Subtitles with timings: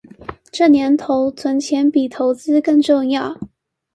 [0.51, 3.37] 這年頭存錢比投資更重要